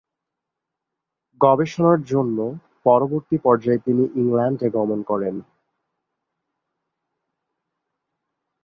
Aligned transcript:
গবেষণার 1.41 1.99
জন্য 2.03 2.37
পরবর্তী 2.85 3.37
পর্যায়ে 3.45 3.83
তিনি 3.85 4.03
ইংল্যান্ডে 4.15 4.67
গমন 4.77 4.99
করেন। 5.03 5.35